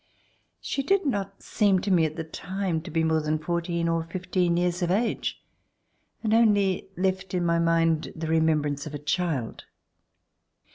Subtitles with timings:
[0.61, 4.03] She did not seem to me at the time to be more than fourteen or
[4.03, 5.39] fifteen years of age
[6.23, 9.65] and only left in my mind the remembrance of a child.